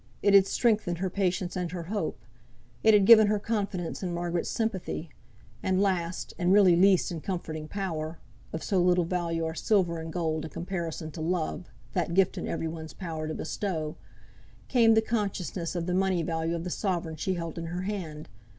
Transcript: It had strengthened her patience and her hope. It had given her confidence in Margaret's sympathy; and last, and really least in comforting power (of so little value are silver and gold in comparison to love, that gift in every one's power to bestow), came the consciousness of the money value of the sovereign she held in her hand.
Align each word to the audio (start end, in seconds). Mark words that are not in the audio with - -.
It 0.23 0.33
had 0.33 0.47
strengthened 0.47 0.97
her 0.97 1.11
patience 1.11 1.55
and 1.55 1.71
her 1.73 1.83
hope. 1.83 2.25
It 2.81 2.95
had 2.95 3.05
given 3.05 3.27
her 3.27 3.37
confidence 3.37 4.01
in 4.01 4.15
Margaret's 4.15 4.49
sympathy; 4.49 5.11
and 5.61 5.79
last, 5.79 6.33
and 6.39 6.51
really 6.51 6.75
least 6.75 7.11
in 7.11 7.21
comforting 7.21 7.67
power 7.67 8.17
(of 8.51 8.63
so 8.63 8.81
little 8.81 9.03
value 9.05 9.45
are 9.45 9.53
silver 9.53 9.99
and 9.99 10.11
gold 10.11 10.43
in 10.43 10.49
comparison 10.49 11.11
to 11.11 11.21
love, 11.21 11.69
that 11.93 12.15
gift 12.15 12.35
in 12.35 12.47
every 12.47 12.67
one's 12.67 12.93
power 12.93 13.27
to 13.27 13.35
bestow), 13.35 13.95
came 14.67 14.95
the 14.95 15.03
consciousness 15.03 15.75
of 15.75 15.85
the 15.85 15.93
money 15.93 16.23
value 16.23 16.55
of 16.55 16.63
the 16.63 16.71
sovereign 16.71 17.15
she 17.15 17.35
held 17.35 17.59
in 17.59 17.67
her 17.67 17.83
hand. 17.83 18.27